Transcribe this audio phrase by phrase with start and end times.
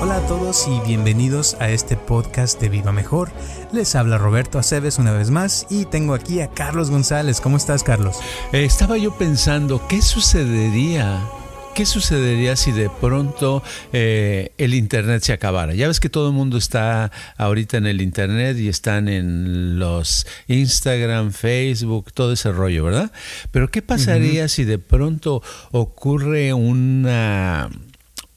[0.00, 3.30] Hola a todos y bienvenidos a este podcast de Viva Mejor.
[3.72, 7.40] Les habla Roberto Aceves una vez más y tengo aquí a Carlos González.
[7.40, 8.18] ¿Cómo estás, Carlos?
[8.52, 11.20] Eh, estaba yo pensando, ¿qué sucedería
[11.74, 15.74] ¿Qué sucedería si de pronto eh, el Internet se acabara?
[15.74, 20.26] Ya ves que todo el mundo está ahorita en el Internet y están en los
[20.48, 23.12] Instagram, Facebook, todo ese rollo, ¿verdad?
[23.50, 27.70] Pero ¿qué pasaría si de pronto ocurre una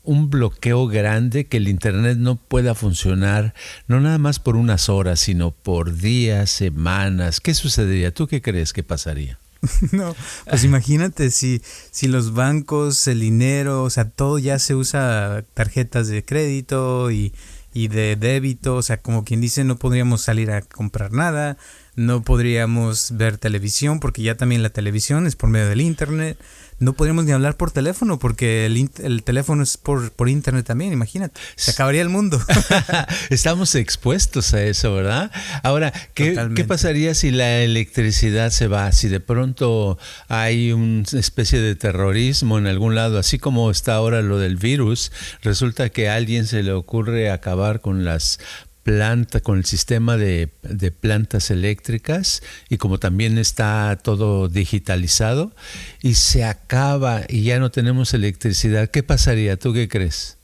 [0.04, 3.54] un bloqueo grande que el Internet no pueda funcionar,
[3.88, 7.40] no nada más por unas horas, sino por días, semanas.
[7.40, 8.14] ¿Qué sucedería?
[8.14, 9.40] ¿Tú qué crees que pasaría?
[9.92, 10.16] no,
[10.50, 11.62] pues imagínate si,
[11.92, 17.34] si los bancos, el dinero, o sea, todo ya se usa tarjetas de crédito y,
[17.74, 21.58] y de débito, o sea, como quien dice, no podríamos salir a comprar nada,
[21.96, 26.38] no podríamos ver televisión, porque ya también la televisión es por medio del Internet
[26.84, 30.94] no podríamos ni hablar por teléfono porque el, el teléfono es por, por, internet también,
[30.94, 31.40] imagínate.
[31.56, 32.42] Se acabaría el mundo.
[33.30, 35.32] Estamos expuestos a eso, ¿verdad?
[35.64, 38.92] Ahora, ¿qué, ¿qué, pasaría si la electricidad se va?
[38.92, 44.22] Si de pronto hay una especie de terrorismo en algún lado, así como está ahora
[44.22, 48.40] lo del virus, resulta que a alguien se le ocurre acabar con las
[48.84, 50.50] planta, con el sistema de,
[51.00, 55.52] plantas eléctricas y como también está todo digitalizado
[56.02, 59.58] y se acaba y ya no tenemos electricidad, ¿qué pasaría?
[59.58, 60.38] ¿Tú qué crees?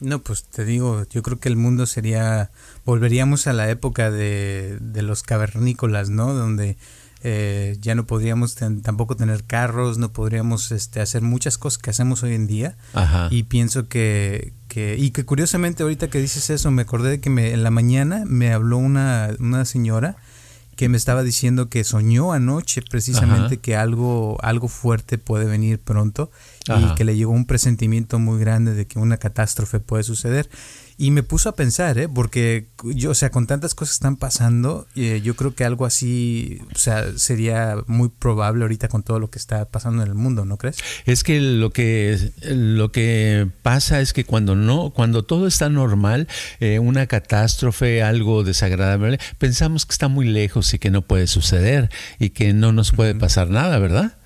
[0.00, 2.50] No, pues te digo, yo creo que el mundo sería,
[2.84, 6.32] volveríamos a la época de, de los cavernícolas, ¿no?
[6.34, 6.76] Donde
[7.24, 12.22] eh, ya no podríamos tampoco tener carros, no podríamos este, hacer muchas cosas que hacemos
[12.22, 12.76] hoy en día.
[13.30, 17.30] Y pienso que, que, y que curiosamente ahorita que dices eso, me acordé de que
[17.30, 20.16] me, en la mañana me habló una, una señora
[20.76, 26.30] que me estaba diciendo que soñó anoche precisamente que algo, algo fuerte puede venir pronto
[26.68, 30.48] y que le llegó un presentimiento muy grande de que una catástrofe puede suceder.
[31.00, 32.08] Y me puso a pensar, ¿eh?
[32.08, 36.58] porque yo, o sea, con tantas cosas están pasando, eh, yo creo que algo así,
[36.74, 40.44] o sea, sería muy probable ahorita con todo lo que está pasando en el mundo,
[40.44, 40.78] ¿no crees?
[41.06, 46.26] Es que lo que lo que pasa es que cuando no, cuando todo está normal,
[46.58, 51.90] eh, una catástrofe, algo desagradable, pensamos que está muy lejos y que no puede suceder
[52.18, 54.17] y que no nos puede pasar nada, ¿verdad?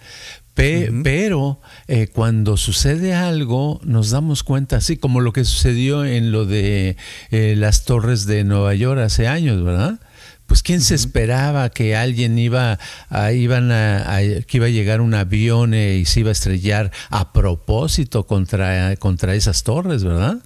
[0.55, 6.45] Pero eh, cuando sucede algo, nos damos cuenta, así como lo que sucedió en lo
[6.45, 6.97] de
[7.31, 10.01] eh, las torres de Nueva York hace años, ¿verdad?
[10.47, 15.15] Pues quién se esperaba que alguien iba a, iban a, que iba a llegar un
[15.15, 20.43] avión eh, y se iba a estrellar a propósito contra, contra esas torres, ¿verdad?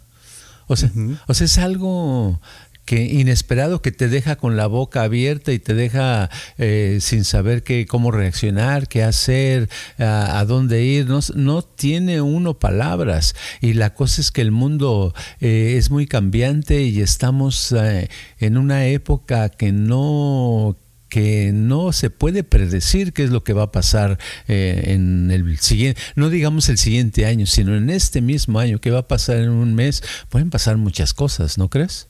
[0.69, 0.91] O sea,
[1.27, 2.41] o sea, es algo
[2.87, 7.65] que inesperado que te deja con la boca abierta y te deja eh, sin saber
[7.65, 11.07] qué, cómo reaccionar, qué hacer, a, dónde ir.
[11.07, 13.35] No, no, tiene uno palabras.
[13.61, 18.09] Y la cosa es que el mundo eh, es muy cambiante y estamos eh,
[18.39, 20.77] en una época que no
[21.09, 26.01] que no se puede predecir qué es lo que va a pasar en el siguiente,
[26.17, 29.51] no digamos el siguiente año, sino en este mismo año, qué va a pasar en
[29.51, 32.09] un mes, pueden pasar muchas cosas, ¿no crees?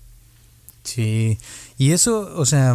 [0.87, 1.39] Sí,
[1.77, 2.75] y eso, o sea,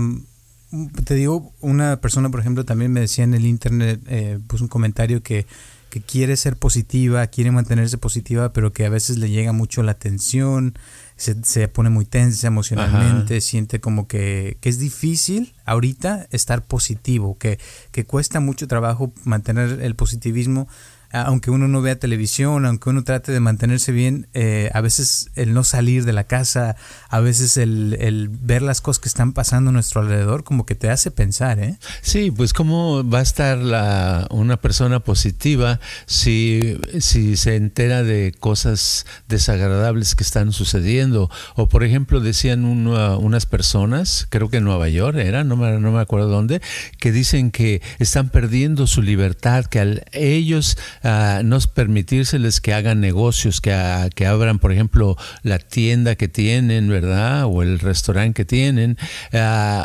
[1.06, 4.68] te digo, una persona, por ejemplo, también me decía en el internet, eh, puso un
[4.68, 5.46] comentario que,
[5.90, 9.94] que quiere ser positiva, quiere mantenerse positiva, pero que a veces le llega mucho la
[9.94, 10.74] tensión,
[11.16, 17.38] se, se pone muy tensa emocionalmente, siente como que, que, es difícil ahorita estar positivo,
[17.38, 17.60] que,
[17.92, 20.68] que cuesta mucho trabajo mantener el positivismo
[21.12, 25.54] aunque uno no vea televisión, aunque uno trate de mantenerse bien, eh, a veces el
[25.54, 26.76] no salir de la casa,
[27.10, 30.76] a veces el, el, ver las cosas que están pasando a nuestro alrededor, como que
[30.76, 31.78] te hace pensar, ¿eh?
[32.02, 38.34] Sí, pues cómo va a estar la, una persona positiva si, si se entera de
[38.40, 41.30] cosas desagradables que están sucediendo.
[41.56, 45.92] O por ejemplo, decían unas personas, creo que en Nueva York era, no me, no
[45.92, 46.62] me acuerdo dónde,
[47.00, 53.00] que dicen que están perdiendo su libertad, que al ellos uh, no permitírseles que hagan
[53.00, 57.46] negocios, que, uh, que abran, por ejemplo, la tienda que tienen, ¿verdad?
[57.46, 58.98] O el restaurante que tienen,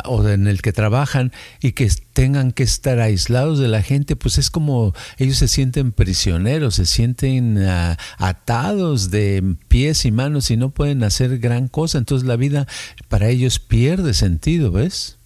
[0.05, 1.31] o en el que trabajan,
[1.61, 5.91] y que tengan que estar aislados de la gente, pues es como ellos se sienten
[5.91, 7.57] prisioneros, se sienten
[8.17, 11.97] atados de pies y manos y no pueden hacer gran cosa.
[11.97, 12.67] Entonces la vida
[13.07, 15.17] para ellos pierde sentido, ¿ves?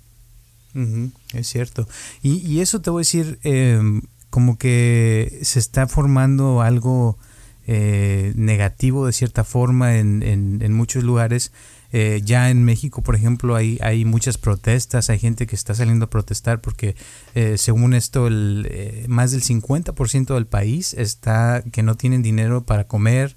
[1.34, 1.88] es cierto.
[2.22, 7.19] Y, y, eso te voy a decir, em, como que se está formando algo
[7.68, 11.51] eh, negativo de cierta forma en, en, muchos lugares.
[11.94, 16.06] Eh, ya en México, por ejemplo, hay, hay muchas protestas, hay gente que está saliendo
[16.06, 16.95] a protestar porque
[17.36, 22.86] eh, según esto, el, más del 50% del país está que no tienen dinero para
[22.86, 23.36] comer,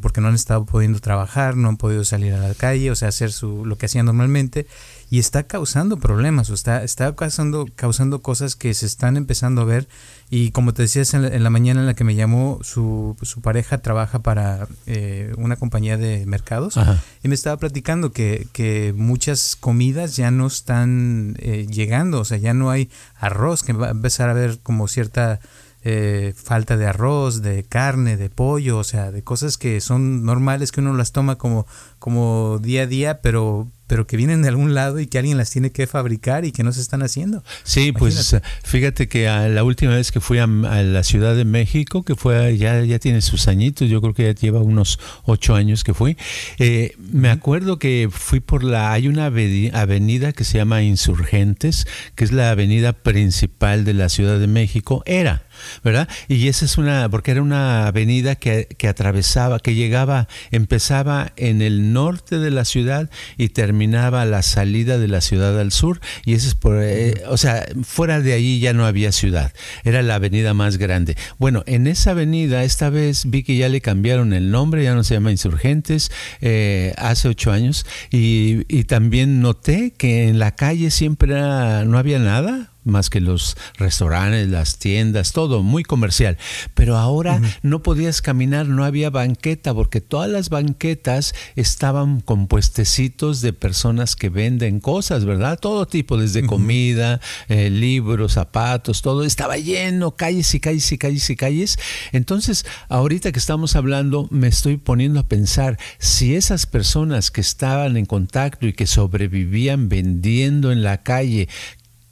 [0.00, 3.08] porque no han estado pudiendo trabajar, no han podido salir a la calle, o sea,
[3.08, 4.66] hacer su, lo que hacían normalmente
[5.08, 9.64] y está causando problemas, o está, está causando, causando cosas que se están empezando a
[9.64, 9.88] ver.
[10.30, 13.78] Y como te decías en la, mañana en la que me llamó, su, su pareja
[13.78, 16.76] trabaja para eh, una compañía de mercados
[17.22, 22.38] y me estaba platicando que, que muchas comidas ya no están eh, llegando, o sea,
[22.38, 25.40] ya no hay arroz, que va a empezar a haber como cierta...
[25.88, 30.72] Eh, falta de arroz, de carne, de pollo, o sea, de cosas que son normales
[30.72, 31.64] que uno las toma como,
[32.00, 35.50] como día a día, pero pero que vienen de algún lado y que alguien las
[35.50, 37.44] tiene que fabricar y que no se están haciendo.
[37.62, 42.16] Sí, pues fíjate que la última vez que fui a, la Ciudad de México, que
[42.16, 45.94] fue ya, ya tiene sus añitos, yo creo que ya lleva unos ocho años que
[45.94, 46.16] fui,
[46.58, 52.24] eh, me acuerdo que fui por la, hay una avenida que se llama Insurgentes, que
[52.24, 55.45] es la avenida principal de la Ciudad de México, era,
[55.84, 56.08] ¿verdad?
[56.28, 61.62] Y esa es una, porque era una avenida que, que atravesaba, que llegaba, empezaba en
[61.62, 66.00] el norte de la ciudad y terminaba la salida de la ciudad al sur.
[66.24, 69.52] Y ese es por, eh, o sea, fuera de ahí ya no había ciudad,
[69.84, 71.16] era la avenida más grande.
[71.38, 75.04] Bueno, en esa avenida esta vez vi que ya le cambiaron el nombre, ya no
[75.04, 76.10] se llama Insurgentes,
[76.40, 77.86] eh, hace ocho años.
[78.10, 83.56] Y, y también noté que en la calle siempre no había nada, más que los
[83.76, 86.38] restaurantes, las tiendas, todo muy comercial.
[86.74, 93.40] Pero ahora no podías caminar, no había banqueta, porque todas las banquetas estaban con puestecitos
[93.40, 95.58] de personas que venden cosas, ¿verdad?
[95.58, 99.24] Todo tipo, desde comida, eh, libros, zapatos, todo.
[99.24, 101.78] Estaba lleno, calles y calles y calles y calles.
[102.12, 107.96] Entonces, ahorita que estamos hablando, me estoy poniendo a pensar si esas personas que estaban
[107.96, 111.48] en contacto y que sobrevivían vendiendo en la calle,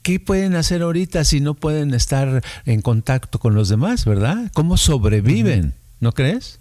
[0.04, 4.52] ¿qué pueden hacer ahorita si no pueden estar en contacto con los demás, verdad?
[4.52, 5.72] ¿Cómo sobreviven?
[5.98, 6.58] ¿No crees?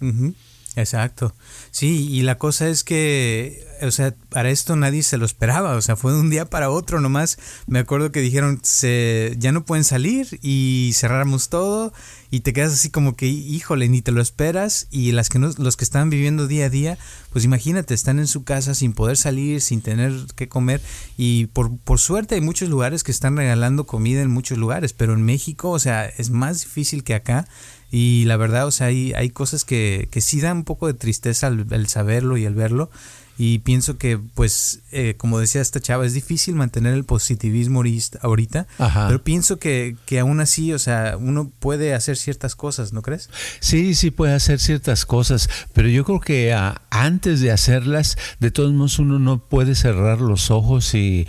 [0.76, 1.34] Exacto.
[1.70, 5.82] Sí, y la cosa es que, o sea, para esto nadie se lo esperaba, o
[5.82, 7.38] sea, fue de un día para otro nomás.
[7.66, 11.92] Me acuerdo que dijeron, se, ya no pueden salir y cerramos todo
[12.30, 15.50] y te quedas así como que, híjole, ni te lo esperas y las que no,
[15.58, 16.98] los que están viviendo día a día,
[17.32, 20.80] pues imagínate, están en su casa sin poder salir, sin tener que comer
[21.16, 25.12] y por, por suerte hay muchos lugares que están regalando comida en muchos lugares, pero
[25.12, 27.46] en México, o sea, es más difícil que acá
[27.96, 30.94] y la verdad, o sea, hay, hay cosas que, que sí dan un poco de
[30.94, 32.90] tristeza el saberlo y el verlo
[33.36, 37.82] y pienso que pues eh, como decía esta chava es difícil mantener el positivismo
[38.22, 38.66] ahorita
[39.08, 43.30] pero pienso que, que aún así o sea uno puede hacer ciertas cosas no crees
[43.58, 48.52] sí sí puede hacer ciertas cosas pero yo creo que ah, antes de hacerlas de
[48.52, 51.26] todos modos uno no puede cerrar los ojos y,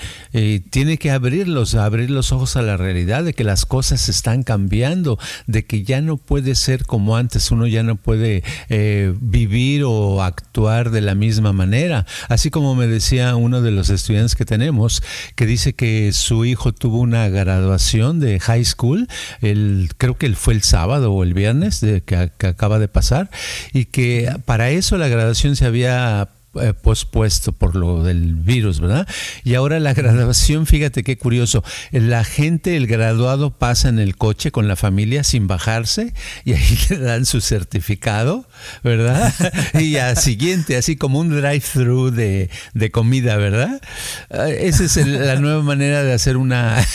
[0.69, 5.18] tiene que abrirlos abrir los ojos a la realidad de que las cosas están cambiando
[5.48, 10.22] de que ya no puede ser como antes uno ya no puede eh, vivir o
[10.22, 11.95] actuar de la misma manera
[12.28, 15.04] Así como me decía uno de los estudiantes que tenemos,
[15.36, 19.08] que dice que su hijo tuvo una graduación de high school,
[19.42, 23.30] el, creo que fue el sábado o el viernes que, que acaba de pasar,
[23.72, 29.07] y que para eso la graduación se había eh, pospuesto por lo del virus, ¿verdad?
[29.43, 34.51] Y ahora la graduación, fíjate qué curioso, la gente, el graduado pasa en el coche
[34.51, 38.47] con la familia sin bajarse y ahí le dan su certificado,
[38.83, 39.33] ¿verdad?
[39.79, 43.81] Y al siguiente, así como un drive-thru de, de, comida, ¿verdad?
[44.29, 46.85] Eh, esa es la nueva manera de hacer una,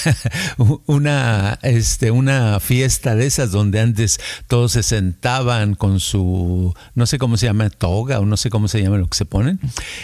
[0.86, 7.18] una, este, una fiesta de esas donde antes todos se sentaban con su, no sé
[7.18, 9.49] cómo se llama, toga o no sé cómo se llama lo que se pone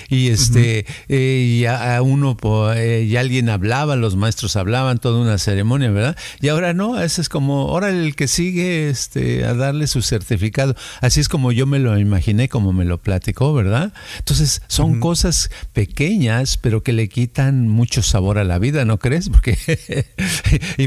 [0.08, 2.36] Y este, eh, ya a uno,
[2.74, 6.16] eh, ya alguien hablaba, los maestros hablaban, toda una ceremonia, ¿verdad?
[6.40, 10.74] Y ahora no, ese es como, ahora el que sigue este, a darle su certificado.
[11.00, 13.92] Así es como yo me lo imaginé, como me lo platicó, ¿verdad?
[14.18, 19.28] Entonces, son cosas pequeñas, pero que le quitan mucho sabor a la vida, ¿no crees?
[19.30, 19.56] Porque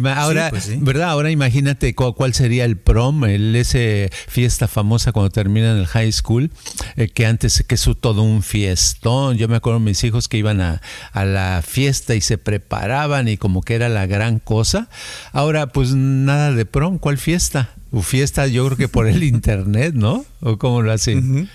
[0.05, 1.09] ahora, pues ¿verdad?
[1.09, 6.51] Ahora imagínate cuál sería el prom, el, ese fiesta famosa cuando terminan el high school,
[6.95, 9.37] eh, que antes que es todo un fiestón.
[9.37, 13.37] Yo me acuerdo mis hijos que iban a, a la fiesta y se preparaban y
[13.37, 14.89] como que era la gran cosa.
[15.33, 17.75] Ahora, pues nada de prom, ¿cuál fiesta?
[17.91, 20.25] O fiesta yo creo que por el internet, ¿no?
[20.41, 21.47] ¿O cómo lo hacen?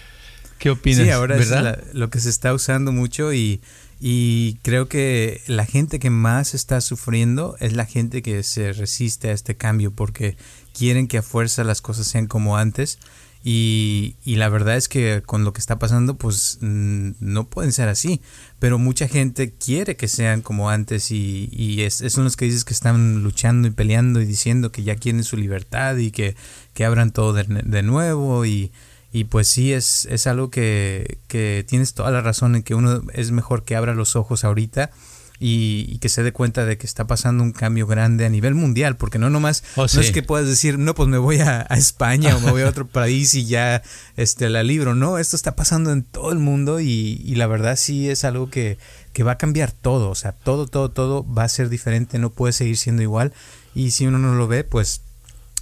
[0.58, 1.04] ¿Qué opinas?
[1.04, 1.50] Sí, ahora es
[1.94, 3.60] lo que se está usando mucho y,
[4.00, 9.30] y creo que la gente que más está sufriendo es la gente que se resiste
[9.30, 10.36] a este cambio porque
[10.72, 12.98] quieren que a fuerza las cosas sean como antes
[13.46, 17.72] y, y, la verdad es que con lo que está pasando, pues mm, no pueden
[17.72, 18.22] ser así.
[18.58, 22.64] Pero mucha gente quiere que sean como antes y, y es, son los que dices
[22.64, 26.36] que están luchando y peleando y diciendo que ya quieren su libertad y que,
[26.72, 28.46] que abran todo de, de nuevo.
[28.46, 28.72] Y,
[29.12, 33.02] y, pues sí, es, es algo que, que tienes toda la razón en que uno
[33.12, 34.90] es mejor que abra los ojos ahorita
[35.40, 38.96] y, que se dé cuenta de que está pasando un cambio grande a nivel mundial,
[38.96, 42.36] porque no nomás, oh, no es que puedas decir, no, pues me voy a, España
[42.36, 43.82] o me voy a otro país y ya
[44.16, 47.76] este, la libro, no, esto está pasando en todo el mundo y, y la verdad
[47.76, 48.78] sí es algo que,
[49.12, 52.30] que va a cambiar todo, o sea, todo, todo, todo va a ser diferente, no
[52.30, 53.32] puede seguir siendo igual
[53.74, 55.02] y si uno no lo ve, pues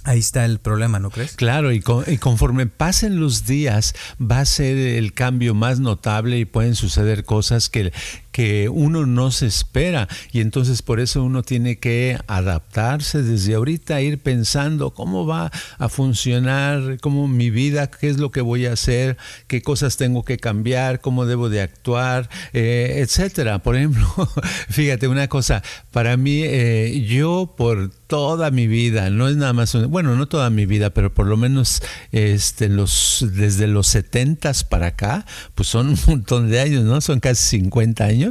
[0.05, 1.33] Ahí está el problema, ¿no crees?
[1.37, 6.43] Claro, y, y, conforme pasen los días va a ser el cambio más notable y
[6.43, 7.93] pueden suceder cosas que,
[8.33, 14.01] que uno no se espera y entonces por eso uno tiene que adaptarse desde ahorita,
[14.01, 18.73] ir pensando cómo va a funcionar, cómo mi vida, qué es lo que voy a
[18.73, 23.59] hacer, qué cosas tengo que cambiar, cómo debo de actuar, eh, etcétera.
[23.59, 24.03] Por ejemplo,
[24.69, 25.61] fíjate una cosa,
[25.91, 30.49] para mí eh, yo por toda mi vida, no es nada más, bueno, no toda
[30.49, 35.89] mi vida, pero por lo menos este, los, desde los setentas para acá, pues son
[35.89, 36.99] un montón de años, ¿no?
[36.99, 38.22] Son casi 50 años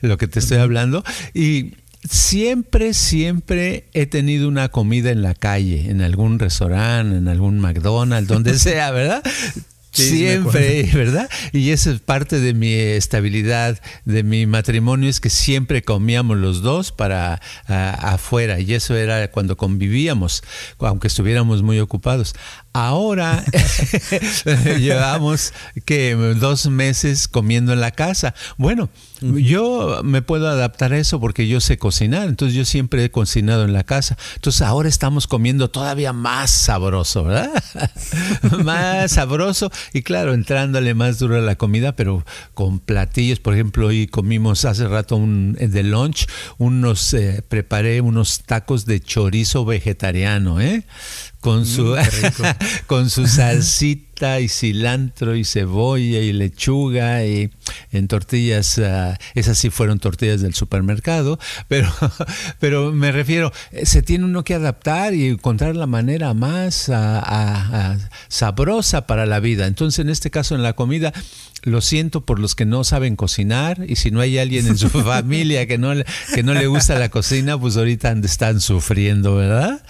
[0.00, 1.04] lo que te estoy hablando,
[1.34, 1.74] y
[2.08, 8.28] siempre, siempre he tenido una comida en la calle, en algún restaurante, en algún McDonald's,
[8.28, 9.22] donde sea, ¿verdad?
[9.92, 11.28] siempre, ¿verdad?
[11.52, 16.62] Y esa es parte de mi estabilidad, de mi matrimonio, es que siempre comíamos los
[16.62, 20.42] dos para afuera, y eso era cuando convivíamos,
[20.78, 22.34] aunque estuviéramos muy ocupados.
[22.72, 23.44] Ahora
[24.78, 25.52] llevamos
[25.84, 28.34] que dos meses comiendo en la casa.
[28.58, 33.10] Bueno, yo me puedo adaptar a eso porque yo sé cocinar, entonces yo siempre he
[33.10, 34.16] cocinado en la casa.
[34.36, 37.50] Entonces ahora estamos comiendo todavía más sabroso, ¿verdad?
[38.64, 42.24] más sabroso y claro, entrándole más duro a la comida, pero
[42.54, 43.40] con platillos.
[43.40, 46.26] Por ejemplo, hoy comimos hace rato un, de lunch,
[46.58, 50.86] unos, eh, preparé unos tacos de chorizo vegetariano, ¿eh?
[51.40, 51.96] Con su, mm,
[52.86, 57.50] con su salsita y cilantro y cebolla y lechuga y
[57.90, 61.90] en tortillas, uh, esas sí fueron tortillas del supermercado, pero,
[62.58, 66.90] pero me refiero, eh, se tiene uno que adaptar y encontrar la manera más
[68.28, 69.66] sabrosa para la vida.
[69.66, 71.14] Entonces, en este caso, en la comida,
[71.62, 74.88] lo siento por los que no saben cocinar y si no hay alguien en su
[74.90, 75.92] familia que no,
[76.34, 79.82] que no le gusta la cocina, pues ahorita están sufriendo, ¿verdad?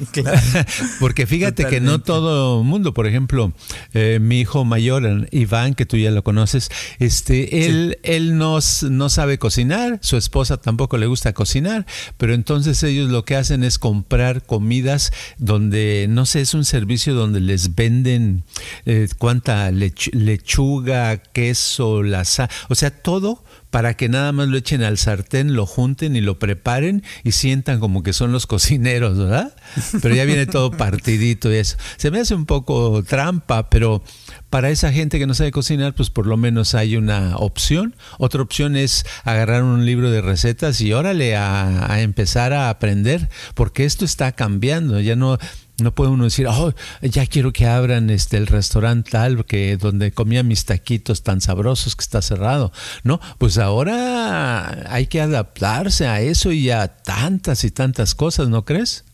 [1.00, 3.52] Porque fíjate que no todo mundo, por ejemplo,
[3.92, 8.58] eh, mi hijo mayor, Iván, que tú ya lo conoces, este, él, él no,
[8.90, 13.62] no sabe cocinar, su esposa tampoco le gusta cocinar, pero entonces ellos lo que hacen
[13.62, 18.44] es comprar comidas donde, no sé, es un servicio donde les venden
[18.86, 24.82] eh, cuánta lechuga, queso, la sal, o sea, todo para que nada más lo echen
[24.82, 29.54] al sartén, lo junten y lo preparen y sientan como que son los cocineros, ¿verdad?
[30.02, 31.76] Pero ya viene todo partidito y eso.
[31.96, 34.02] Se me hace un poco trampa, pero
[34.50, 37.94] para esa gente que no sabe cocinar, pues por lo menos hay una opción.
[38.18, 43.28] Otra opción es agarrar un libro de recetas y órale a, a empezar a aprender,
[43.54, 45.00] porque esto está cambiando.
[45.00, 45.38] Ya no,
[45.80, 46.72] no puede uno decir, oh,
[47.02, 51.96] ya quiero que abran este el restaurante tal que donde comía mis taquitos tan sabrosos
[51.96, 52.72] que está cerrado.
[53.02, 58.64] No, pues ahora hay que adaptarse a eso y a tantas y tantas cosas, ¿no
[58.64, 59.04] crees?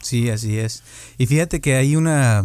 [0.00, 0.82] Sí, así es.
[1.18, 2.42] Y fíjate que hay una,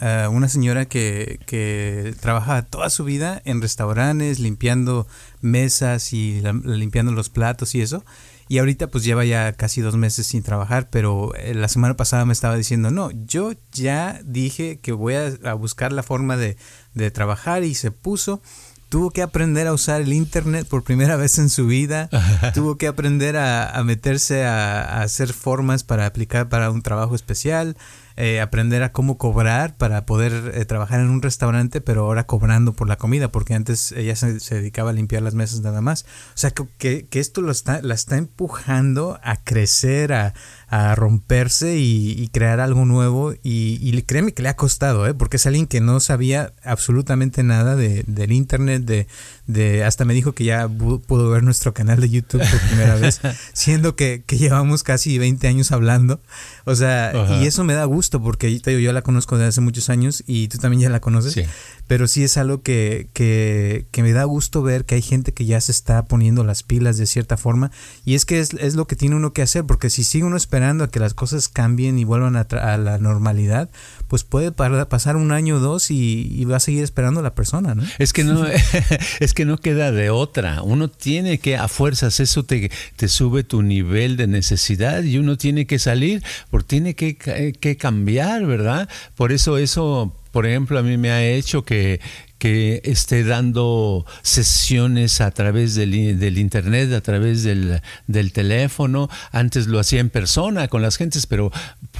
[0.00, 5.06] eh, una señora que, que trabaja toda su vida en restaurantes, limpiando
[5.40, 8.04] mesas y limpiando los platos y eso
[8.52, 12.26] y ahorita pues lleva ya casi dos meses sin trabajar, pero eh, la semana pasada
[12.26, 16.58] me estaba diciendo, no, yo ya dije que voy a, buscar la forma de,
[16.92, 18.42] de trabajar y se puso.
[18.90, 22.10] Tuvo que aprender a usar el internet por primera vez en su vida,
[22.54, 27.78] tuvo que aprender a, meterse a, hacer formas para aplicar para un trabajo especial,
[28.16, 32.72] eh, aprender a cómo cobrar para poder eh, trabajar en un restaurante, pero ahora cobrando
[32.72, 36.04] por la comida, porque antes ella se, dedicaba a limpiar las mesas nada más.
[36.34, 40.34] O sea, que, que esto lo está, la está empujando a crecer, a,
[40.72, 43.34] a romperse y, crear algo nuevo.
[43.42, 45.12] Y, y, créeme que le ha costado, ¿eh?
[45.12, 49.06] porque es alguien que no sabía absolutamente nada de, del internet, de,
[49.46, 53.20] de, hasta me dijo que ya pudo ver nuestro canal de YouTube por primera vez,
[53.52, 56.20] siendo que, que, llevamos casi 20 años hablando.
[56.64, 59.90] O sea, y eso me da gusto porque yo, yo la conozco desde hace muchos
[59.90, 61.32] años y tú también ya la conoces.
[61.32, 61.44] Sí
[61.92, 65.44] pero sí es algo que, que, que, me da gusto ver que hay gente que
[65.44, 67.70] ya se está poniendo las pilas de cierta forma
[68.06, 70.38] y es que es, es lo que tiene uno que hacer porque si sigue uno
[70.38, 73.68] esperando a que las cosas cambien y vuelvan a, a la normalidad
[74.12, 77.74] pues puede pasar un año o dos y, va a seguir esperando a la persona,
[77.74, 77.82] ¿no?
[77.98, 78.44] Es que no,
[79.20, 80.60] es que no queda de otra.
[80.60, 85.38] Uno tiene que, a fuerzas, eso te, te sube tu nivel de necesidad y uno
[85.38, 87.16] tiene que salir, porque tiene que,
[87.58, 88.86] que cambiar, ¿verdad?
[89.16, 92.00] Por eso eso por ejemplo, a mí me ha hecho que,
[92.42, 99.08] que esté dando sesiones a través del, del internet, a través del, del, teléfono.
[99.30, 101.52] Antes lo hacía en persona con las gentes, pero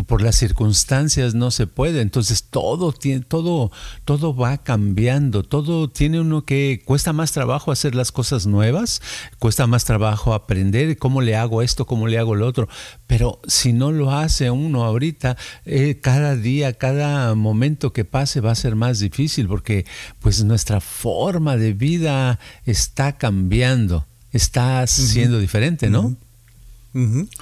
[0.08, 2.00] por las circunstancias no se puede.
[2.00, 3.70] Entonces todo tiene, todo,
[4.04, 5.44] todo va cambiando.
[5.44, 9.00] Todo tiene uno que cuesta más trabajo hacer las cosas nuevas,
[9.38, 12.68] cuesta más trabajo aprender cómo le hago esto, cómo le hago lo otro.
[13.06, 18.50] Pero si no lo hace uno ahorita, eh, cada día, cada momento que pase va
[18.50, 19.86] a ser más difícil porque
[20.18, 26.16] pues pues nuestra forma de vida está cambiando, está siendo diferente, ¿no?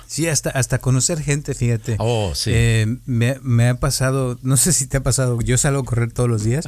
[0.08, 1.96] Sí, hasta, hasta conocer gente, fíjate.
[1.98, 2.50] Oh, sí.
[2.52, 6.28] Eh, me, ha pasado, no sé si te ha pasado, yo salgo a correr todos
[6.28, 6.66] los días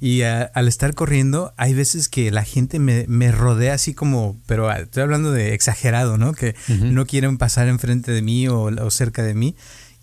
[0.00, 5.02] y al estar corriendo hay veces que la gente me, rodea así como, pero estoy
[5.02, 6.34] hablando de exagerado, ¿no?
[6.34, 9.56] Que no quieren pasar enfrente de mí o cerca de mí.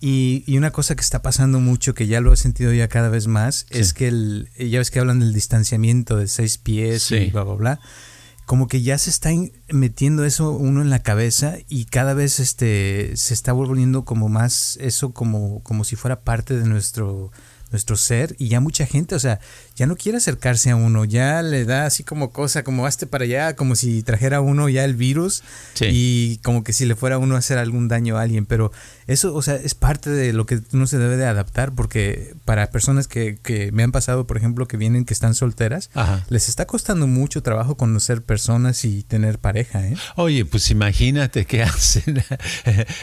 [0.04, 3.08] Y, y, una cosa que está pasando mucho, que ya lo he sentido ya cada
[3.08, 7.30] vez más, es que el, ya ves que hablan del distanciamiento de seis pies y
[7.30, 7.80] bla, bla, bla.
[8.44, 9.30] Como que ya se está
[9.68, 14.76] metiendo eso uno en la cabeza y cada vez este se está volviendo como más
[14.80, 17.30] eso como, como si fuera parte de nuestro
[17.72, 19.40] nuestro ser y ya mucha gente, o sea,
[19.74, 23.24] ya no quiere acercarse a uno, ya le da así como cosa, como hazte para
[23.24, 25.42] allá, como si trajera uno ya el virus
[25.80, 28.72] y como que si le fuera uno a hacer algún daño a alguien, pero
[29.12, 32.70] eso, o sea, es parte de lo que uno se debe de adaptar porque para
[32.70, 35.90] personas que, que me han pasado, por ejemplo, que vienen que están solteras,
[36.28, 39.96] les está costando mucho trabajo conocer personas y tener pareja, ¿eh?
[40.16, 42.22] Oye, pues imagínate qué hacen,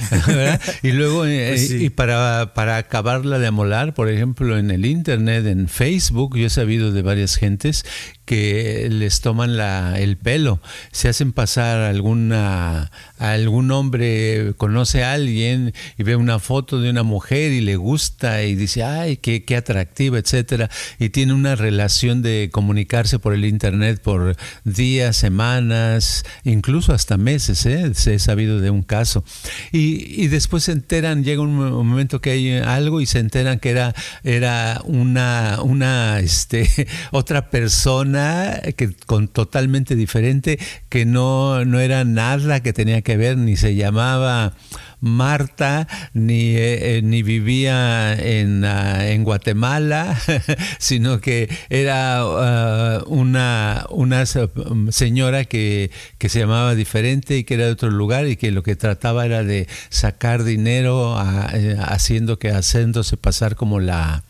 [0.84, 5.46] Y luego, eh, pues y para, para acabarla de amolar, por ejemplo, en el internet,
[5.46, 7.86] en Facebook, yo he sabido de varias gentes
[8.26, 15.74] que les toman la, el pelo, se hacen pasar alguna, algún hombre, conoce a alguien
[16.00, 19.58] y ve una foto de una mujer y le gusta y dice, ay, qué, qué
[19.58, 26.94] atractiva, etcétera, y tiene una relación de comunicarse por el internet por días, semanas, incluso
[26.94, 27.94] hasta meses, ¿eh?
[27.94, 29.26] se he sabido de un caso.
[29.74, 33.70] Y, y después se enteran, llega un momento que hay algo y se enteran que
[33.70, 42.06] era, era una, una este, otra persona que con totalmente diferente, que no, no era
[42.06, 44.54] nada que tenía que ver, ni se llamaba
[45.02, 50.20] Marta, ni, eh, eh, ni vivía en, ah, en Guatemala,
[50.78, 57.66] sino que era ah, una, una señora que, que, se llamaba diferente y que era
[57.66, 61.18] de otro lugar y que lo que trataba era de sacar dinero
[61.54, 64.24] eh, haciendo que haciéndose pasar como la,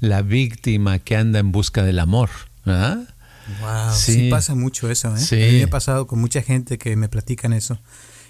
[0.00, 2.30] la víctima que anda en busca del amor.
[3.60, 4.30] Wow, sí.
[4.30, 5.20] pasa mucho eso, ¿eh?
[5.20, 5.36] Sí.
[5.36, 7.78] Me ha pasado con mucha gente que me platican eso.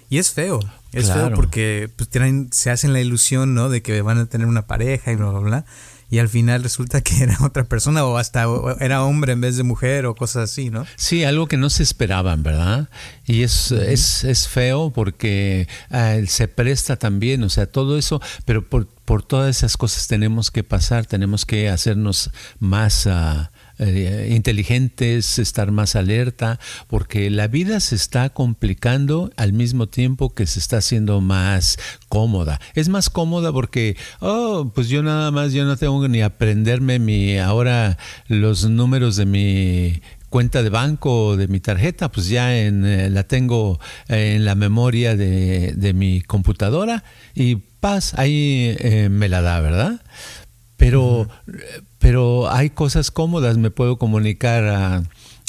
[0.09, 0.59] Y es feo,
[0.91, 3.69] es feo porque pues, tienen, se hacen la ilusión, ¿no?
[3.69, 5.65] De que van a tener una pareja y bla, bla, bla.
[6.09, 8.45] Y al final resulta que era otra persona o hasta
[8.79, 10.85] era hombre en vez de mujer o cosas así, ¿no?
[10.95, 12.89] Sí, algo que no se esperaban, ¿verdad?
[13.25, 18.67] Y es, es, es, feo porque ah, se presta también, o sea, todo eso, pero
[18.67, 23.05] por, por todas esas cosas tenemos que pasar, tenemos que hacernos más...
[23.05, 23.47] Uh,
[23.79, 30.45] eh, inteligentes, estar más alerta, porque la vida se está complicando al mismo tiempo que
[30.45, 32.59] se está haciendo más cómoda.
[32.73, 37.37] Es más cómoda porque, oh, pues yo nada más, yo no tengo ni aprenderme mi,
[37.37, 43.09] ahora los números de mi cuenta de banco de mi tarjeta, pues ya en, eh,
[43.09, 49.41] la tengo en la memoria de, de, mi computadora y paz, ahí eh, me la
[49.41, 50.01] da, ¿verdad?
[50.77, 51.27] Pero,
[51.99, 55.03] pero hay cosas cómodas, me puedo comunicar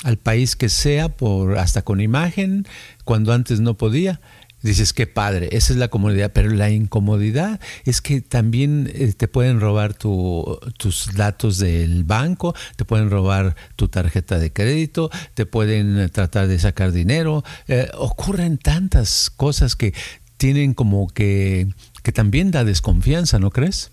[0.05, 2.67] al país que sea por hasta con imagen
[3.05, 4.21] cuando antes no podía
[4.67, 9.29] dices, qué padre, esa es la comodidad, pero la incomodidad es que también eh, te
[9.29, 15.99] pueden robar tus datos del banco, te pueden robar tu tarjeta de crédito, te pueden
[15.99, 17.45] eh, tratar de sacar dinero.
[17.69, 19.95] Eh, ocurren tantas cosas que
[20.37, 21.69] tienen como que,
[22.03, 23.91] que también da desconfianza, ¿no crees?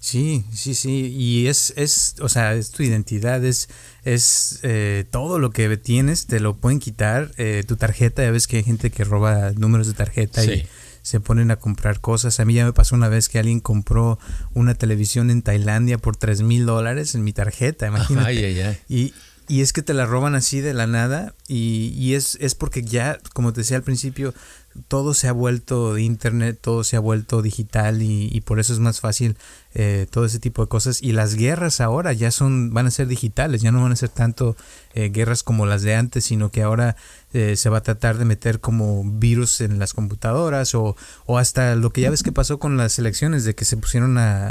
[0.00, 1.14] Sí, sí, sí.
[1.14, 3.68] Y es, es o sea, es tu identidad, es,
[4.02, 7.32] es eh, todo lo que tienes, te lo pueden quitar.
[7.36, 10.66] Eh, tu tarjeta, ya ves que hay gente que roba números de tarjeta y
[11.02, 12.40] se ponen a comprar cosas.
[12.40, 14.18] A mí ya me pasó una vez que alguien compró
[14.54, 18.28] una televisión en Tailandia por tres mil dólares en mi tarjeta, imagínate.
[18.28, 18.78] Ay, ay, ay.
[18.88, 19.14] Y,
[19.48, 22.82] y es que te la roban así de la nada y, y es, es porque
[22.82, 24.32] ya, como te decía al principio,
[24.88, 28.78] todo se ha vuelto de internet, todo se ha vuelto digital y, por eso es
[28.78, 29.36] más fácil
[29.74, 31.02] eh, todo ese tipo de cosas.
[31.02, 34.10] Y las guerras ahora ya son, van a ser digitales, ya no van a ser
[34.10, 34.56] tanto
[34.94, 36.96] eh, guerras como las de antes, sino que ahora
[37.32, 41.76] eh, se va a tratar de meter como virus en las computadoras o, o, hasta
[41.76, 44.48] lo que ya ves que pasó con las elecciones, de que se pusieron a,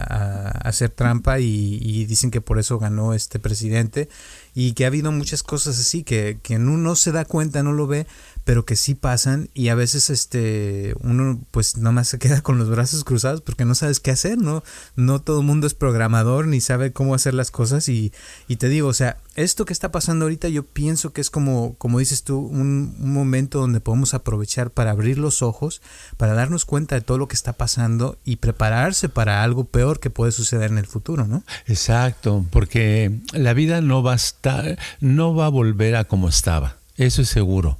[0.63, 4.07] hacer trampa y, y, dicen que por eso ganó este presidente
[4.55, 7.73] y que ha habido muchas cosas así que, que uno no se da cuenta, no
[7.73, 8.07] lo ve,
[8.49, 12.67] pero que sí pasan y a veces este uno pues nomás se queda con los
[12.67, 14.63] brazos cruzados porque no sabes qué hacer, ¿no?
[14.95, 18.11] No todo el mundo es programador ni sabe cómo hacer las cosas y,
[18.47, 21.75] y te digo, o sea, esto que está pasando ahorita yo pienso que es como,
[21.77, 25.83] como dices tú, un, un, momento donde podemos aprovechar para abrir los ojos,
[26.17, 30.09] para darnos cuenta de todo lo que está pasando y prepararse para algo peor que
[30.09, 31.43] puede suceder en el futuro, ¿no?
[31.67, 36.77] Exacto, porque la vida no va a estar, no va a volver a como estaba,
[36.97, 37.77] eso es seguro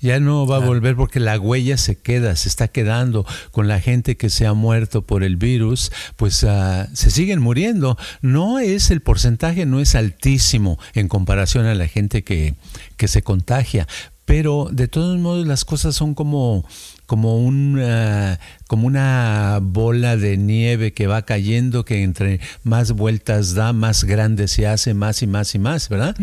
[0.00, 3.80] ya no va a volver porque la huella se queda, se está quedando con la
[3.80, 7.96] gente que se ha muerto por el virus, pues uh, se siguen muriendo.
[8.22, 12.54] No es el porcentaje, no es altísimo en comparación a la gente que,
[12.96, 13.86] que se contagia,
[14.24, 16.64] pero de todos modos las cosas son como
[17.10, 23.72] como una, como una bola de nieve que va cayendo, que entre más vueltas da,
[23.72, 26.16] más grande se hace, más y más y más, ¿verdad?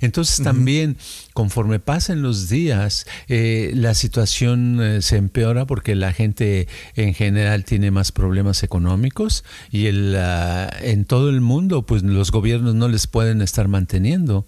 [0.00, 0.96] Entonces también,
[1.32, 7.64] conforme pasan los días, eh, la situación eh, se empeora porque la gente en general
[7.64, 12.88] tiene más problemas económicos y el, ah, en todo el mundo, pues los gobiernos no
[12.88, 14.44] les pueden estar manteniendo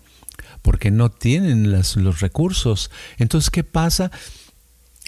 [0.61, 2.91] porque no tienen las, los recursos.
[3.19, 4.11] Entonces, ¿qué pasa?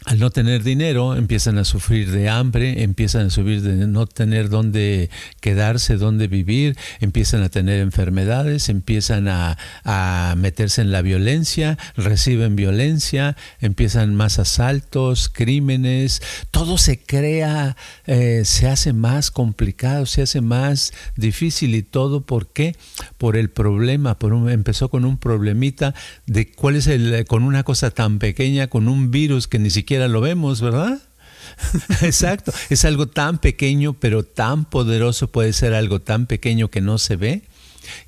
[0.07, 4.49] Al no tener dinero empiezan a sufrir de hambre, empiezan a sufrir de no tener
[4.49, 9.57] dónde quedarse, dónde vivir, empiezan a tener enfermedades, empiezan a,
[10.37, 18.69] meterse en la violencia, reciben violencia, empiezan más asaltos, crímenes, todo se crea, eh, se
[18.69, 22.77] hace más complicado, se hace más difícil y todo, ¿por qué?
[23.19, 25.95] Por el problema, por empezó con un problemita
[26.27, 29.96] de cuál es el, con una cosa tan pequeña, con un virus que ni siquiera
[29.99, 31.01] lo vemos, ¿verdad?
[32.03, 36.99] Exacto, es algo tan pequeño, pero tan poderoso, puede ser algo tan pequeño que no
[36.99, 37.43] se ve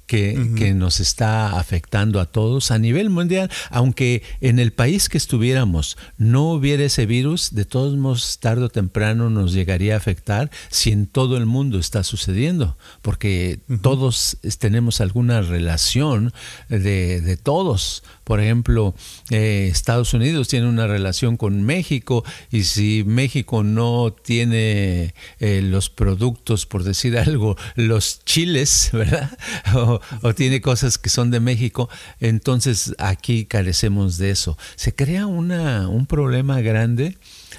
[0.08, 5.98] que, nos está afectando a todos a nivel mundial, aunque en el país que estuviéramos
[6.16, 10.92] no hubiera ese virus, de todos modos tarde o temprano nos llegaría a afectar si
[10.92, 16.32] en todo el mundo está sucediendo, porque todos tenemos alguna relación
[16.68, 18.02] de, de todos.
[18.28, 18.94] Por ejemplo,
[19.30, 25.88] eh, Estados Unidos tiene una relación con México y si México no tiene eh, los
[25.88, 29.30] productos, por decir algo, los chiles, ¿verdad?
[29.74, 31.88] o, tiene cosas que son de México,
[32.20, 34.58] entonces aquí carecemos de eso.
[34.76, 37.16] Se crea una, un problema grande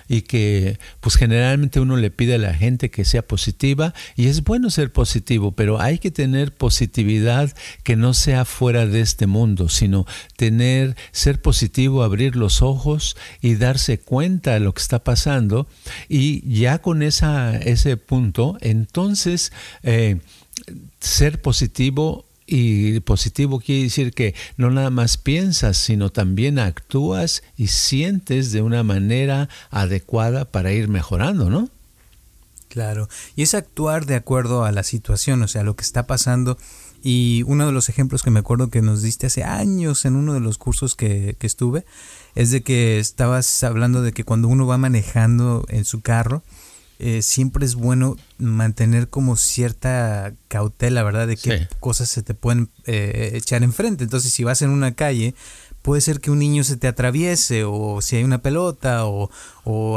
[0.10, 4.44] y que pues generalmente uno le pide a la gente que sea positiva y es
[4.44, 9.70] bueno ser positivo, pero hay que tener positividad que no sea fuera de este mundo,
[9.70, 15.68] sino tener, ser positivo, abrir los ojos y darse cuenta de lo que está pasando.
[16.10, 19.52] Y ya con esa, ese punto, entonces
[19.84, 20.18] eh,
[21.00, 27.68] ser positivo y positivo quiere decir que no nada más piensas, sino también actúas y
[27.68, 31.70] sientes de una manera adecuada para ir mejorando, ¿no?
[32.70, 36.58] Claro, y es actuar de acuerdo a la situación, o sea, lo que está pasando.
[37.02, 40.34] Y uno de los ejemplos que me acuerdo que nos diste hace años en uno
[40.34, 41.86] de los cursos que, que estuve,
[42.36, 46.44] es de que estabas hablando de que cuando uno va manejando en su carro,
[47.00, 51.28] eh, siempre es bueno mantener como cierta cautela, ¿verdad?
[51.28, 54.04] De qué cosas se te pueden eh, echar enfrente.
[54.04, 55.34] Entonces, si vas en una calle,
[55.90, 59.32] puede ser que un niño se te atraviese o si hay una pelota o,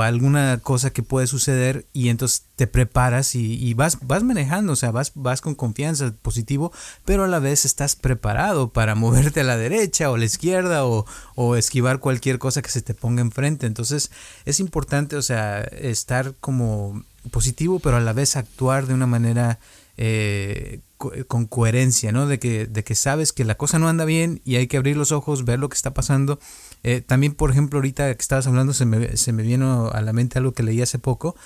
[0.01, 4.91] alguna cosa que puede suceder y entonces te preparas y, vas, vas manejando, o sea,
[4.91, 6.73] vas, vas con confianza, positivo,
[7.05, 10.87] pero a la vez estás preparado para moverte a la derecha o a la izquierda
[10.87, 13.67] o, o esquivar cualquier cosa que se te ponga enfrente.
[13.67, 14.11] Entonces
[14.47, 19.59] es importante, o sea, estar como positivo, pero a la vez actuar de una manera
[19.99, 20.81] eh,
[21.27, 22.27] con coherencia, ¿no?
[22.27, 24.97] De que, de que sabes que la cosa no anda bien y hay que abrir
[24.97, 26.39] los ojos, ver lo que está pasando.
[26.83, 30.13] Eh, también, por ejemplo, ahorita que estabas hablando, se me, se me vino a la
[30.13, 31.37] mente algo que leí hace poco.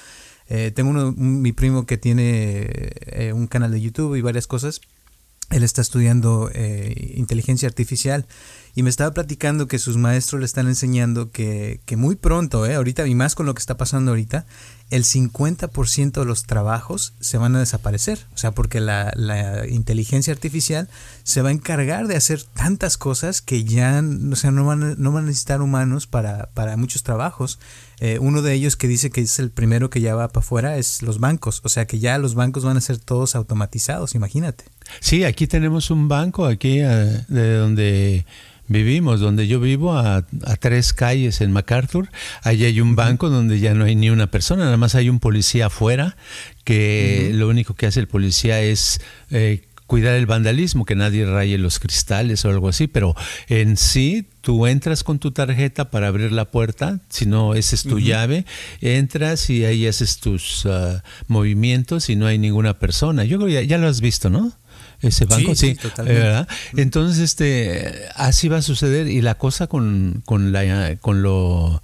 [0.48, 2.66] Eh, tengo uno, mi primo que tiene
[3.06, 4.80] eh, un canal de YouTube y varias cosas.
[5.50, 6.50] Él está estudiando
[7.14, 8.26] inteligencia artificial
[8.76, 12.74] y me estaba platicando que sus maestros le están enseñando que, que muy pronto, eh,
[12.74, 14.44] ahorita y más con lo que está pasando ahorita,
[14.90, 18.26] el 50% de los trabajos se van a desaparecer.
[18.34, 19.14] O sea, porque la,
[19.66, 20.90] inteligencia artificial
[21.24, 25.10] se va a encargar de hacer tantas cosas que ya o sea, no, van, no
[25.10, 27.58] van a necesitar humanos para, para muchos trabajos.
[28.00, 30.76] Eh, uno de ellos que dice que es el primero que ya va para afuera
[30.76, 31.62] es los bancos.
[31.64, 34.66] O sea, que ya los bancos van a ser todos automatizados, imagínate.
[35.00, 38.24] Sí, aquí tenemos un banco, aquí eh, de donde
[38.68, 40.26] vivimos, donde yo vivo, a,
[40.60, 42.08] tres calles en MacArthur.
[42.42, 45.20] Allí hay un banco donde ya no hay ni una persona, nada más hay un
[45.20, 46.16] policía afuera,
[46.64, 51.58] que lo único que hace el policía es eh, cuidar el vandalismo, que nadie raye
[51.58, 53.14] los cristales o algo así, pero
[53.48, 57.84] en sí tú entras con tu tarjeta para abrir la puerta, si no, esa es
[57.84, 58.46] tu llave,
[58.80, 63.24] entras y ahí haces tus ah, movimientos y no hay ninguna persona.
[63.24, 64.52] Yo creo que ya lo has visto, ¿no?
[65.00, 66.48] Ese banco, sí, ¿verdad?
[66.76, 71.82] Entonces, este, así va a suceder y la cosa con, con la, con lo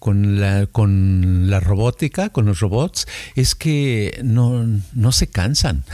[0.00, 5.84] con la, con la robótica, con los robots, es que no, no se cansan.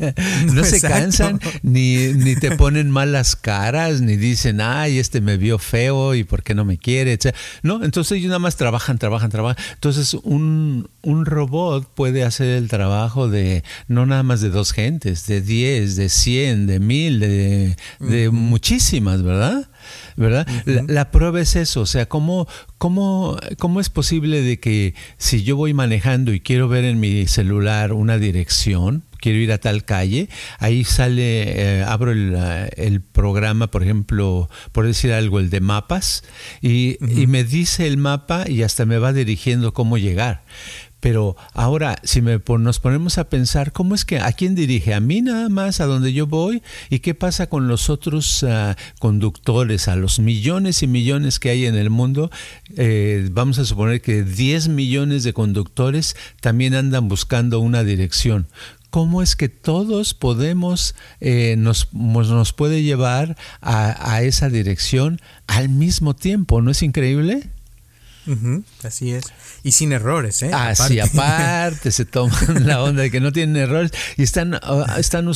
[0.52, 5.58] no se cansan, ni, ni te ponen malas caras, ni dicen, ay, este me vio
[5.58, 7.34] feo y por qué no me quiere, etc.
[7.62, 9.64] No, entonces ellos nada más trabajan, trabajan, trabajan.
[9.74, 15.28] Entonces un, un robot puede hacer el trabajo de, no nada más de dos gentes,
[15.28, 19.68] de diez, de cien, de mil, de, de muchísimas, ¿verdad?
[20.16, 20.46] ¿Verdad?
[20.66, 25.56] la, prueba es eso, o sea, ¿cómo, cómo, ¿cómo es posible de que si yo
[25.56, 30.28] voy manejando y quiero ver en mi celular una dirección, quiero ir a tal calle,
[30.58, 36.24] ahí sale, eh, abro el, programa, por ejemplo, por decir algo, el de mapas,
[36.60, 40.42] y, y, me dice el mapa y hasta me va dirigiendo cómo llegar.
[41.02, 44.94] Pero ahora, si me, nos ponemos a pensar, ¿cómo es que a quién dirige?
[44.94, 46.62] ¿A mí nada más, a donde yo voy?
[46.90, 51.66] ¿Y qué pasa con los otros ah, conductores, a los millones y millones que hay
[51.66, 52.30] en el mundo?
[52.76, 58.46] Eh, vamos a suponer que 10 millones de conductores también andan buscando una dirección
[58.90, 65.70] cómo es que todos podemos, eh, nos, nos puede llevar a, a, esa dirección al
[65.70, 67.50] mismo tiempo, ¿no es increíble?
[68.82, 69.24] Así es.
[69.62, 70.50] Y sin errores, ¿eh?
[70.52, 75.28] Así, aparte, se toman la onda de que no tienen errores y están, ah, están,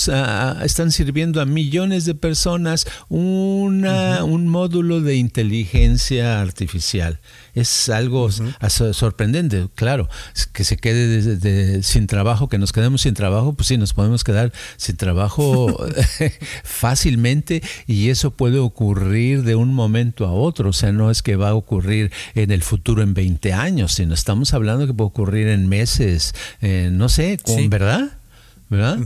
[0.63, 7.21] están sirviendo a millones de personas una, un módulo de inteligencia artificial
[7.57, 8.29] es algo
[8.93, 10.09] sorprendente, claro,
[10.53, 14.53] que se quede sin trabajo, que nos quedemos sin trabajo, pues sí, nos podemos quedar
[14.77, 15.75] sin trabajo
[16.65, 21.37] fácilmente y eso puede ocurrir de un momento a otro, o sea, no es que
[21.37, 25.49] va a ocurrir en el futuro en 20 años, sino estamos hablando que puede ocurrir
[25.49, 28.19] en meses, eh, no sé, con, ¿verdad?
[28.69, 28.99] ¿Verdad?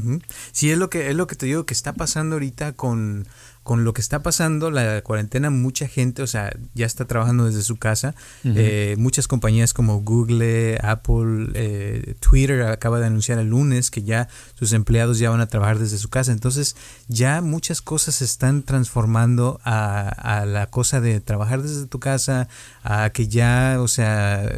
[0.53, 3.29] Sí, es lo que es lo que te digo que está pasando ahorita con
[3.71, 7.63] con lo que está pasando, la cuarentena, mucha gente, o sea, ya está trabajando desde
[7.63, 8.17] su casa.
[8.43, 14.27] Eh, muchas compañías como Google, Apple, eh, Twitter acaba de anunciar el lunes que ya
[14.57, 16.33] sus empleados ya van a trabajar desde su casa.
[16.33, 16.75] Entonces,
[17.07, 22.49] ya muchas cosas se están transformando a, a la cosa de trabajar desde tu casa,
[22.83, 24.51] a que ya, o sea,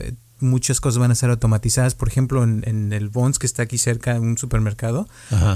[0.43, 1.95] muchas cosas van a ser automatizadas.
[1.95, 5.09] Por ejemplo, en, el Bonds que está aquí cerca, en un supermercado,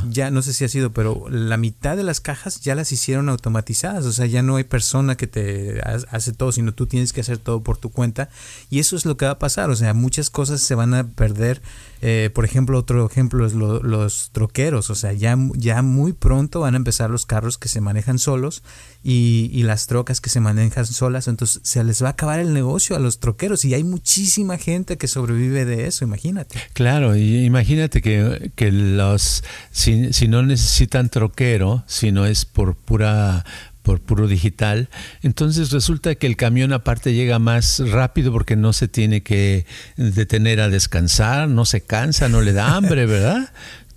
[0.09, 3.29] ya no sé si ha sido, pero la mitad de las cajas ya las hicieron
[3.29, 4.05] automatizadas.
[4.07, 7.39] O sea, ya no hay persona que te hace todo, sino tú tienes que hacer
[7.39, 8.29] todo por tu cuenta.
[8.71, 9.71] Y eso es lo que va a pasar.
[9.71, 11.61] O sea, muchas cosas se van a perder.
[12.03, 14.91] Eh, por ejemplo, otro ejemplo es los troqueros.
[14.91, 18.63] O sea, ya, ya muy pronto van a empezar los carros que se manejan solos
[19.03, 22.53] y, y, las trocas que se manejan solas, entonces se les va a acabar el
[22.53, 26.59] negocio a los troqueros y hay muchísima gente que sobrevive de eso, imagínate.
[26.73, 32.75] Claro, y imagínate que, que los, si, si no necesitan troquero, si no es por
[32.75, 33.45] pura
[33.87, 34.89] por puro digital.
[35.23, 39.65] Entonces resulta que el camión aparte llega más rápido porque no se tiene que
[39.97, 43.53] detener a descansar, no se cansa, no le da hambre, ¿verdad?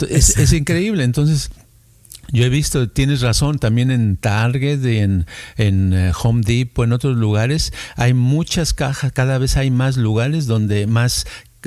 [0.08, 1.04] Es, es increíble.
[1.04, 1.50] Entonces
[2.32, 5.26] yo he visto, tienes razón, también en Target, en,
[5.58, 10.46] en eh, Home Depot, en otros lugares, hay muchas cajas, cada vez hay más lugares
[10.46, 11.26] donde más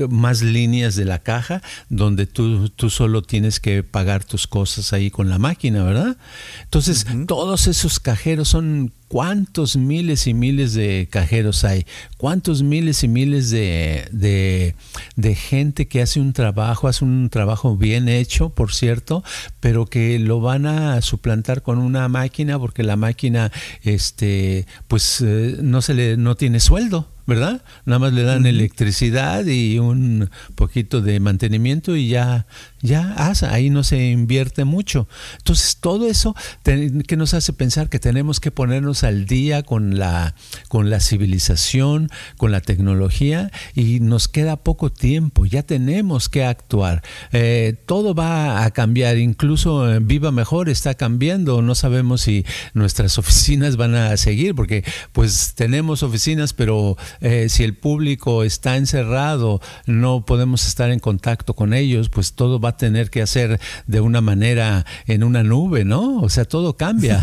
[0.08, 5.10] más líneas de la caja donde tú, tú solo tienes que pagar tus cosas ahí
[5.10, 6.16] con la máquina, ¿verdad?
[6.64, 11.84] Entonces, todos esos cajeros son cuántos miles y miles de cajeros hay,
[12.16, 14.74] cuántos miles y miles de,
[15.16, 19.22] de, gente que hace un trabajo, hace un trabajo bien hecho, por cierto,
[19.60, 23.52] pero que lo van a suplantar con una máquina porque la máquina,
[23.82, 27.11] este, pues eh, no se le, no tiene sueldo.
[27.26, 27.62] ¿Verdad?
[27.84, 32.46] Nada más le dan electricidad y un poquito de mantenimiento y ya,
[32.82, 33.14] ya
[33.48, 35.08] ahí no se invierte mucho.
[35.38, 40.34] Entonces, todo eso que nos hace pensar que tenemos que ponernos al día con la,
[40.68, 47.02] con la civilización, con la tecnología y nos queda poco tiempo, ya tenemos que actuar.
[47.32, 53.18] Eh, todo va a cambiar, incluso eh, Viva Mejor está cambiando, no sabemos si nuestras
[53.22, 59.60] oficinas van a seguir, porque pues tenemos oficinas, pero eh, si el público está encerrado,
[59.86, 64.20] no podemos estar en contacto con ellos, pues todo va tener que hacer de una
[64.20, 66.20] manera en una nube, ¿no?
[66.20, 67.22] O sea, todo cambia.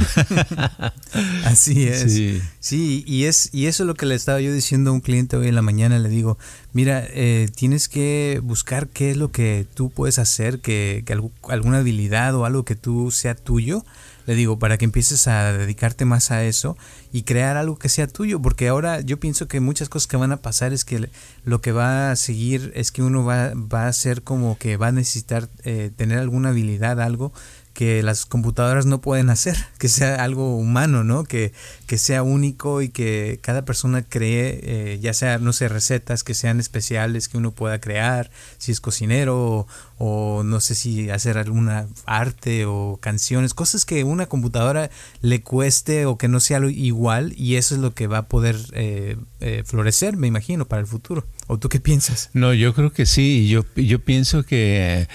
[1.46, 2.42] Así es.
[2.60, 3.04] Sí.
[3.06, 5.48] y es y eso es lo que le estaba yo diciendo a un cliente hoy
[5.48, 6.00] en la mañana.
[6.00, 6.38] Le digo,
[6.74, 11.14] mira, eh, tienes que buscar qué es lo que tú puedes hacer, que, que
[11.50, 13.84] alguna habilidad o algo que tú sea tuyo
[14.30, 16.78] le digo, para que empieces a dedicarte más a eso
[17.12, 20.32] y crear algo que sea tuyo, porque ahora yo pienso que muchas cosas que van
[20.32, 21.10] a pasar es que
[21.46, 24.90] lo que va a seguir es que uno va, va a ser como que va
[24.90, 27.34] a necesitar eh, tener alguna habilidad, algo
[27.80, 31.24] que las computadoras no pueden hacer, que sea algo humano, ¿no?
[31.24, 31.54] Que,
[31.88, 36.34] que sea único y que cada persona cree, eh, ya sea, no sé, recetas que
[36.34, 39.66] sean especiales que uno pueda crear, si es cocinero
[39.98, 44.90] o, no sé si hacer alguna arte o canciones, cosas que una computadora
[45.22, 48.58] le cueste o que no sea igual y eso es lo que va a poder
[48.74, 51.26] eh, eh, florecer, me imagino, para el futuro.
[51.48, 52.30] ¿O tú qué piensas?
[52.34, 55.08] No, yo creo que sí, yo, yo pienso que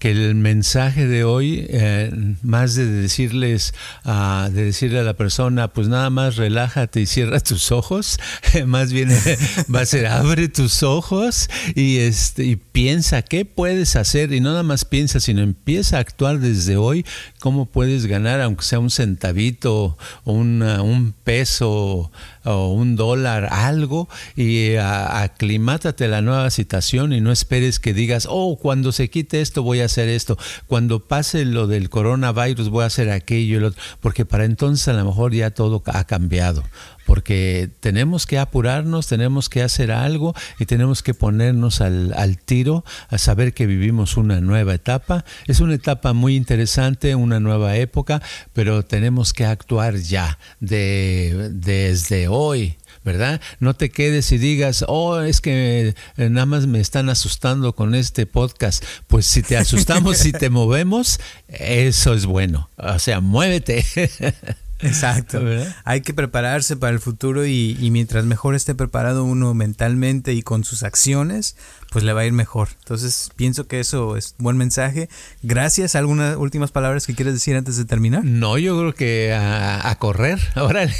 [0.00, 2.10] que el mensaje de hoy, eh,
[2.42, 3.74] más de decirles,
[4.06, 8.18] uh, de decirle a la persona, pues nada más relájate y cierra tus ojos,
[8.66, 9.10] más bien
[9.72, 14.50] va a ser abre tus ojos y, este, y piensa qué puedes hacer y no
[14.50, 17.04] nada más piensa, sino empieza a actuar desde hoy,
[17.38, 22.10] cómo puedes ganar, aunque sea un centavito o un peso
[22.44, 28.26] o un dólar, algo, y aclimátate a la nueva situación y no esperes que digas,
[28.30, 32.84] oh, cuando se quite esto voy a hacer esto, cuando pase lo del coronavirus voy
[32.84, 36.04] a hacer aquello y lo otro, porque para entonces a lo mejor ya todo ha
[36.04, 36.62] cambiado
[37.10, 43.18] porque tenemos que apurarnos, tenemos que hacer algo y tenemos que ponernos al, tiro a
[43.18, 45.24] saber que vivimos una nueva etapa.
[45.48, 52.28] Es una etapa muy interesante, una nueva época, pero tenemos que actuar ya, de, desde
[52.28, 52.76] hoy.
[53.02, 53.40] ¿verdad?
[53.58, 57.96] No te quedes y digas, oh, es que eh, nada más me están asustando con
[57.96, 58.84] este podcast.
[59.08, 61.18] Pues si te asustamos, y te movemos,
[61.48, 62.70] eso es bueno.
[62.76, 63.84] O sea, muévete.
[64.82, 65.40] Exacto.
[65.84, 70.64] Hay que prepararse para el futuro y, mientras mejor esté preparado uno mentalmente y con
[70.64, 71.56] sus acciones,
[71.90, 72.68] pues le va a ir mejor.
[72.80, 75.08] Entonces pienso que eso es buen mensaje.
[75.42, 75.94] Gracias.
[75.94, 78.24] ¿Algunas últimas palabras que quieres decir antes de terminar?
[78.24, 80.94] No, yo creo que a, correr, órale.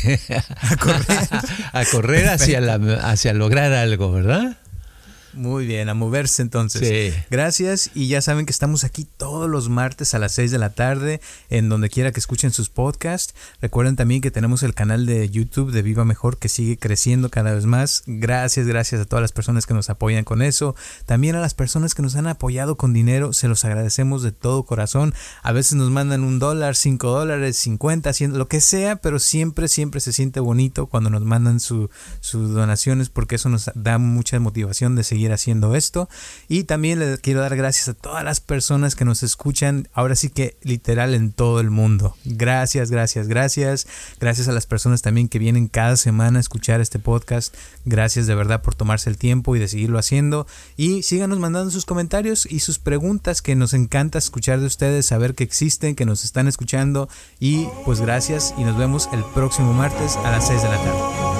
[0.60, 1.28] A correr.
[1.72, 4.56] a correr hacia, la, hacia lograr algo, ¿verdad?
[5.32, 7.14] Muy bien, a moverse entonces.
[7.30, 10.70] Gracias y ya saben que estamos aquí todos los martes a las 6 de la
[10.70, 13.34] tarde en donde quiera que escuchen sus podcasts.
[13.60, 17.54] Recuerden también que tenemos el canal de YouTube de Viva Mejor que sigue creciendo cada
[17.54, 18.02] vez más.
[18.06, 20.74] Gracias, gracias a todas las personas que nos apoyan con eso.
[21.06, 24.64] También a las personas que nos han apoyado con dinero, se los agradecemos de todo
[24.64, 25.14] corazón.
[25.42, 29.68] A veces nos mandan un dólar, cinco dólares, cincuenta, cien, lo que sea, pero siempre,
[29.68, 31.90] siempre se siente bonito cuando nos mandan sus
[32.32, 36.08] donaciones porque eso nos da mucha motivación de haciendo esto.
[36.48, 40.28] Y también le quiero dar gracias a todas las personas que nos escuchan, ahora sí
[40.28, 42.16] que literal en todo el mundo.
[42.24, 43.86] Gracias, gracias, gracias.
[44.20, 47.54] Gracias a las personas también que vienen cada semana a escuchar este podcast.
[47.84, 50.46] Gracias de verdad por tomarse el tiempo y de seguirlo haciendo.
[50.76, 55.34] Y síganos mandando sus comentarios y sus preguntas que nos encanta escuchar de ustedes, saber
[55.34, 57.08] que existen, que nos están escuchando.
[57.38, 61.39] Y pues gracias y nos vemos el próximo martes a las 6 de la tarde.